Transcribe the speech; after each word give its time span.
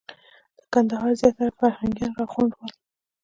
د 0.57 0.59
کندهار 0.73 1.11
زیاتره 1.21 1.51
فرهنګیان 1.59 2.11
راغونډ 2.19 2.51
ول. 2.55 2.71